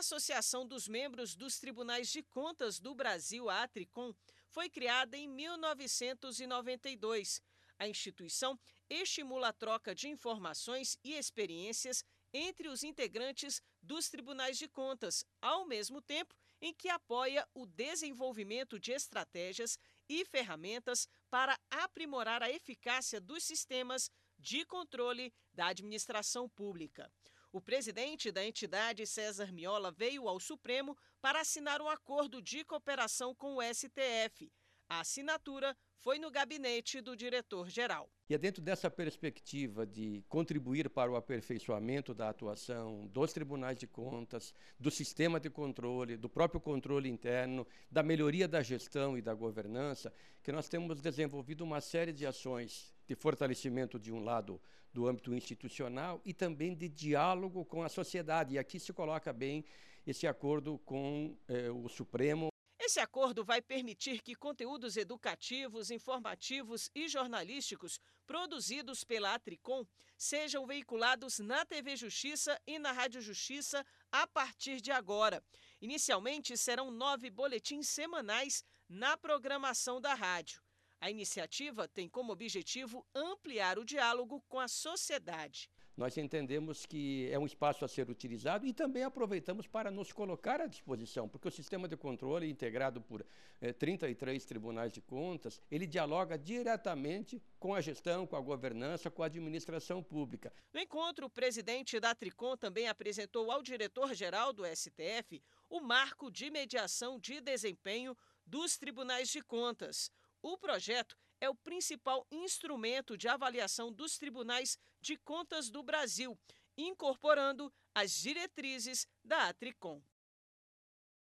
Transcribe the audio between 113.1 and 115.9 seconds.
de avaliação dos tribunais de contas do